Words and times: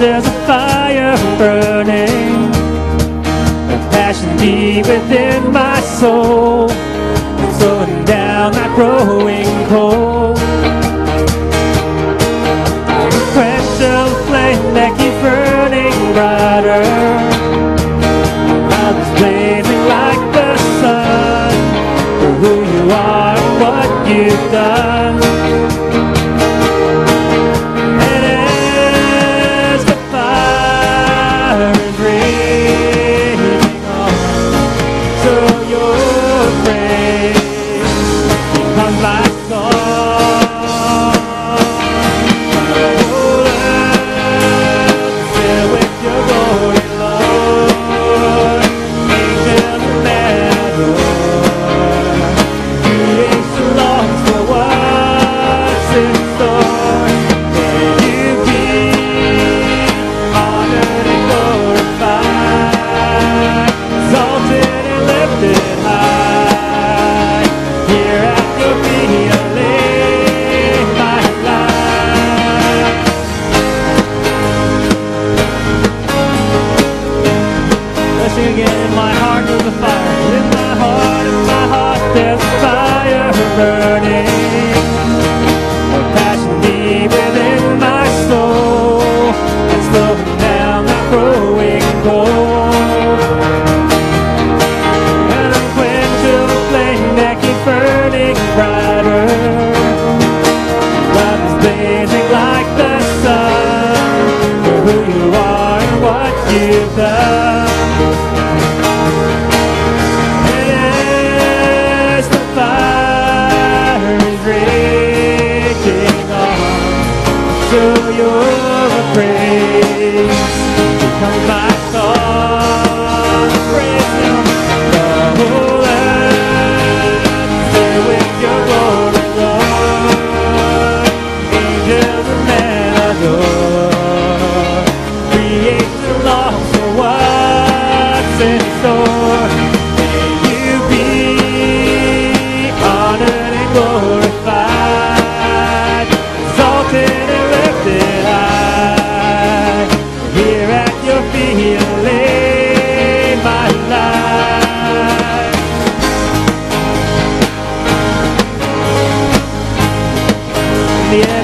there's 0.00 0.26
a 0.26 0.46
fire 0.46 1.14
burning, 1.36 2.48
a 3.70 3.78
passion 3.92 4.34
deep 4.38 4.86
within 4.86 5.52
my 5.52 5.78
soul. 5.80 6.39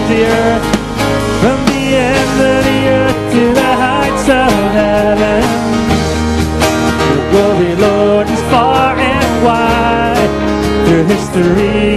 the 0.09 0.25
earth, 0.25 0.67
from 1.41 1.59
the 1.67 1.85
ends 2.09 2.39
of 2.51 2.65
the 2.69 2.81
earth 2.99 3.21
to 3.35 3.55
the 3.55 3.73
heights 3.85 4.29
of 4.29 4.53
heaven. 4.81 5.43
Your 7.11 7.25
glory, 7.33 7.75
Lord, 7.75 8.29
is 8.31 8.43
far 8.53 8.97
and 8.97 9.45
wide 9.45 10.33
through 10.87 11.05
history. 11.07 11.96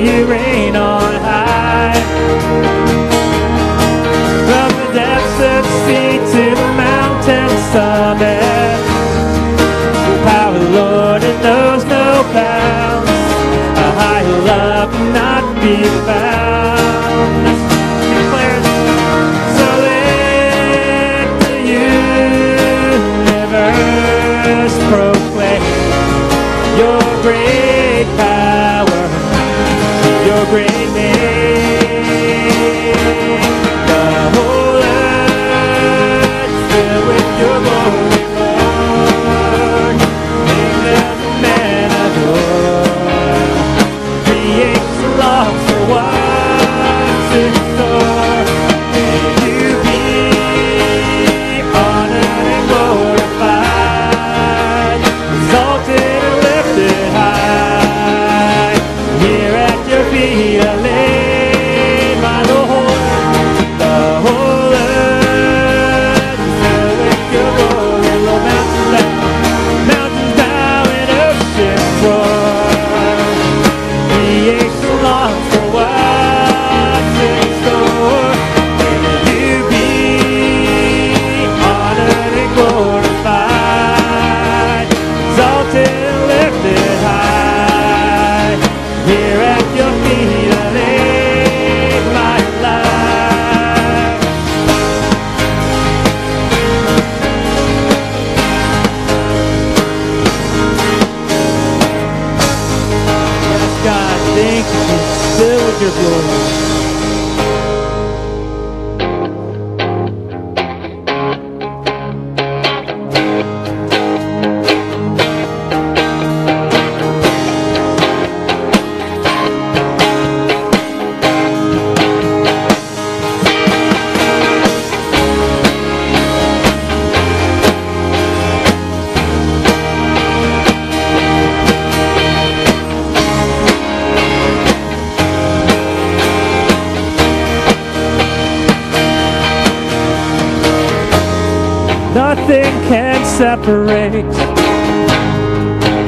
separate. 143.40 144.26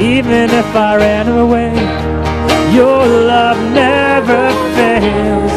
Even 0.01 0.50
if 0.50 0.75
I 0.75 0.98
ran 0.98 1.30
away, 1.30 1.72
your 2.75 3.07
love 3.07 3.57
never 3.72 4.44
fails. 4.75 5.56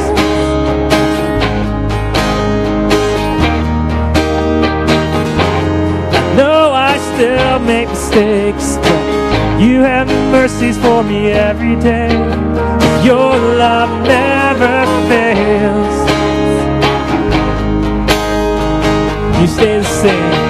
No, 6.37 6.71
I 6.73 6.97
still 7.11 7.59
make 7.59 7.89
mistakes, 7.89 8.77
but 8.77 9.61
you 9.61 9.81
have 9.81 10.07
mercies 10.31 10.79
for 10.79 11.03
me 11.03 11.33
every 11.33 11.75
day. 11.75 12.13
Your 13.03 13.37
love 13.65 13.91
never 14.07 14.77
fails. 15.09 15.97
You 19.41 19.49
stay 19.49 19.79
the 19.81 19.85
same. 20.03 20.44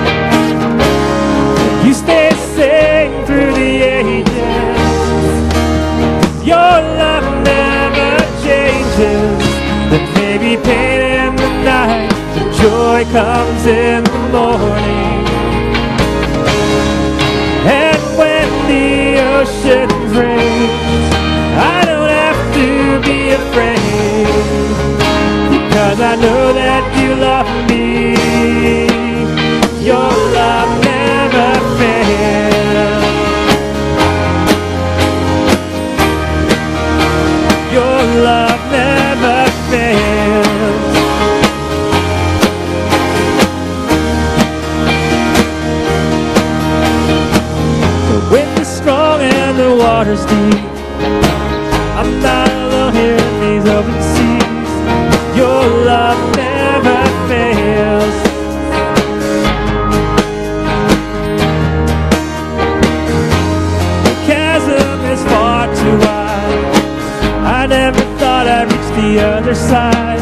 the 69.15 69.21
other 69.21 69.55
side. 69.55 70.19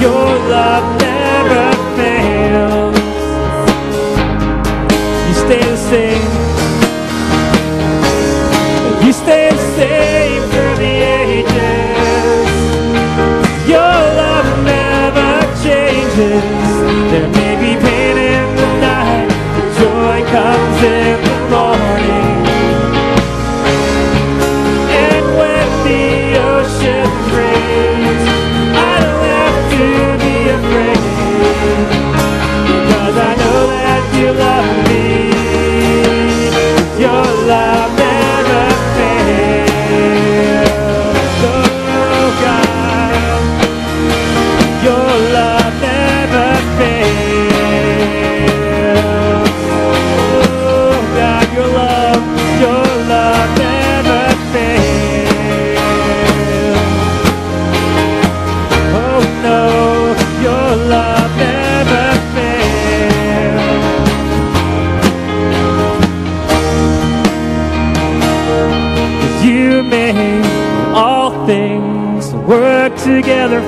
Your 0.00 0.26
love 0.50 1.00
never 1.00 1.64
fails. 1.96 2.96
You 5.28 5.34
stay 5.34 5.62
the 5.62 5.76
same. 5.76 6.15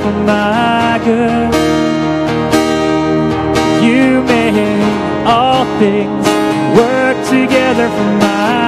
for 0.08 0.18
my 0.24 1.00
good. 1.04 1.52
You 3.84 4.22
make 4.22 5.26
all 5.26 5.64
things 5.78 6.26
work 6.78 7.16
together 7.28 7.88
for 7.96 8.10
my 8.24 8.67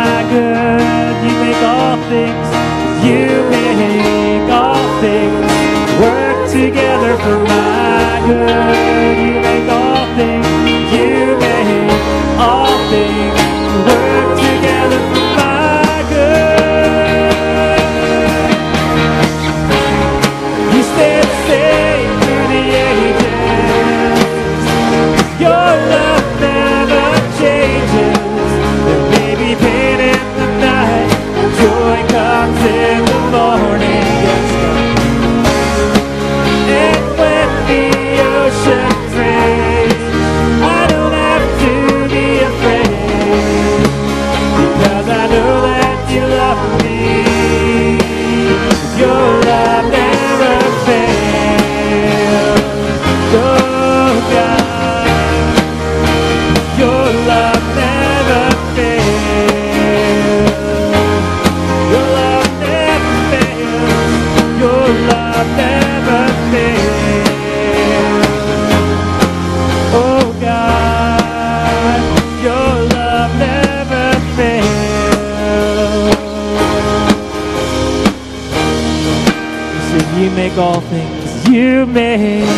you 80.18 80.30
make 80.30 80.56
all 80.58 80.80
things, 80.80 81.48
you 81.48 81.86
make 81.86 82.48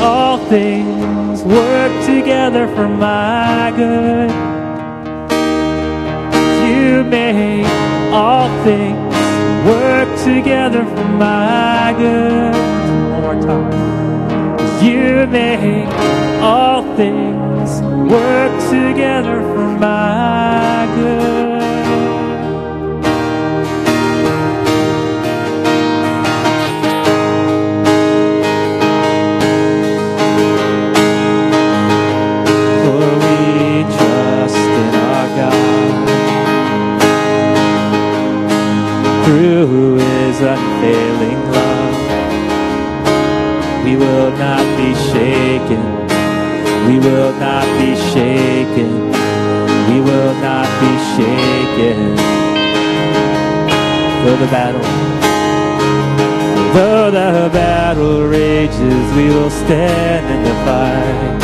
all 0.00 0.38
things 0.48 1.42
work 1.42 1.92
together 2.04 2.66
for 2.74 2.88
my 2.88 3.72
good. 3.76 4.30
You 6.68 7.04
make 7.04 7.66
all 8.12 8.48
things 8.64 9.14
work 9.66 10.08
together 10.24 10.84
for 10.84 11.04
my 11.04 11.94
good. 11.96 12.54
One 13.12 13.22
more 13.22 13.42
time. 13.42 14.84
You 14.84 15.26
make 15.26 15.88
all 16.40 16.82
things 16.96 17.80
work 18.10 18.52
together 18.70 19.40
for 19.40 19.68
my 19.78 20.88
good. 20.96 21.61
though 54.22 54.36
the 54.36 54.46
battle, 54.46 54.82
though 56.74 57.10
the 57.10 57.50
battle 57.52 58.26
rages, 58.26 59.04
we 59.16 59.26
will 59.28 59.50
stand 59.50 60.26
and 60.26 60.46
fight. 60.66 61.42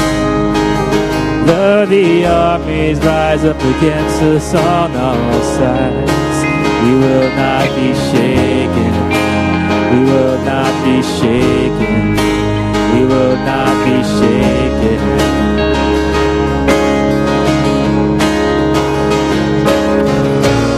Though 1.46 1.86
the 1.86 2.26
armies 2.26 2.98
rise 2.98 3.44
up 3.44 3.56
against 3.56 4.22
us 4.22 4.54
on 4.54 4.94
all 4.94 5.42
sides, 5.56 6.36
we 6.84 6.94
will 6.94 7.30
not 7.36 7.66
be 7.74 7.94
shaken. 8.10 8.94
We 9.92 10.00
will 10.04 10.38
not 10.44 10.72
be 10.84 11.02
shaken. 11.02 12.16
We 12.94 13.02
will 13.06 13.36
not 13.52 13.74
be 13.86 13.96
shaken. 14.18 15.00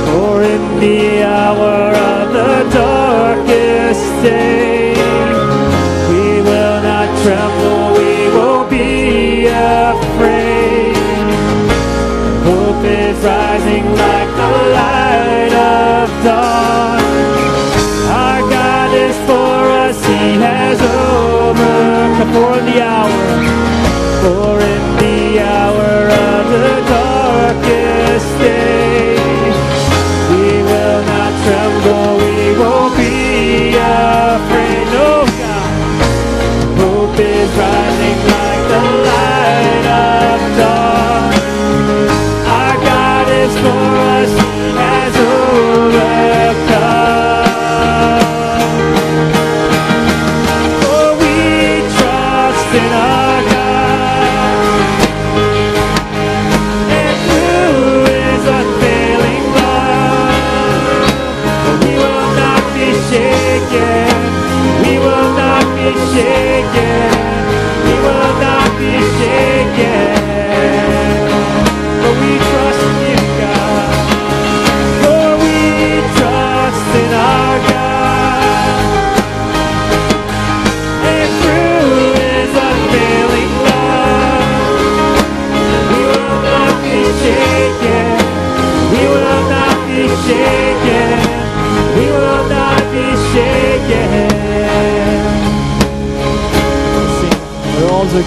For 0.07 0.43
in 0.43 0.63
the 0.79 1.25
hour 1.25 1.80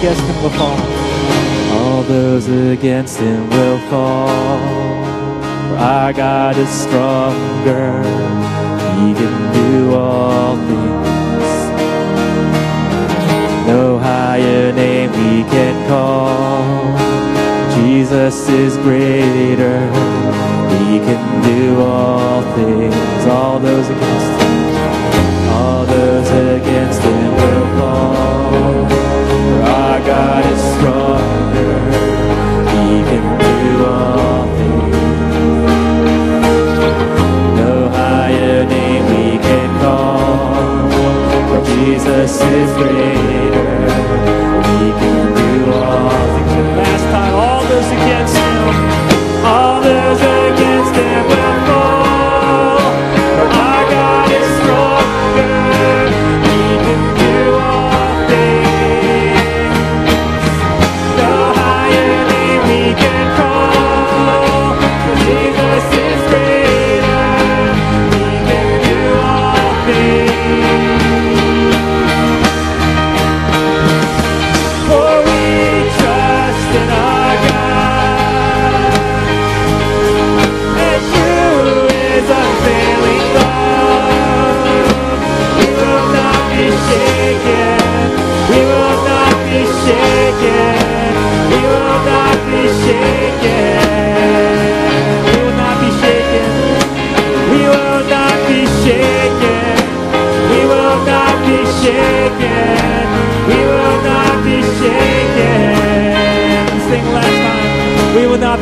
against 0.04 0.22
him 0.26 0.42
will 0.42 0.50
fall. 0.50 0.78
All 1.78 2.02
those 2.02 2.46
against 2.48 3.18
him 3.18 3.48
will 3.48 3.78
fall. 3.88 4.28
For 5.68 5.76
our 5.76 6.12
God 6.12 6.58
is 6.58 6.68
stronger. 6.68 8.02
He 8.98 9.14
can 9.14 9.52
do 9.54 9.94
all 9.94 10.56
things. 10.56 11.56
No 13.66 13.98
higher 13.98 14.72
name 14.74 15.10
we 15.10 15.42
can 15.48 15.88
call. 15.88 16.84
Jesus 17.76 18.46
is 18.50 18.76
greater. 18.78 19.80
He 20.84 20.98
can 20.98 21.42
do 21.42 21.80
all 21.80 22.42
things. 22.56 23.26
All 23.26 23.58
those 23.58 23.88
against 23.88 24.42
him. 24.42 24.63
Jesus 42.04 42.42
is 42.42 42.70
greater. 42.76 43.64
We. 45.00 45.03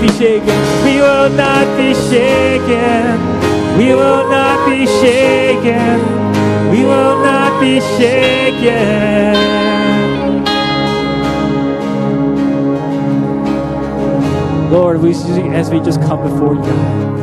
be 0.03 0.09
shaken. 0.19 0.85
We 0.85 0.97
will 0.97 1.31
not 1.31 1.77
be 1.79 1.95
shaken. 1.95 3.21
We 3.79 3.95
will 3.95 4.29
not 4.29 4.69
be 4.69 4.85
shaken. 4.87 6.01
We 6.71 6.85
will 6.85 7.23
not 7.23 7.61
be 7.61 7.79
shaken. 7.99 9.63
Lord, 14.73 15.01
we, 15.01 15.15
as 15.55 15.71
we 15.71 15.79
just 15.81 16.01
come 16.01 16.23
before 16.23 16.55
you, 16.57 17.22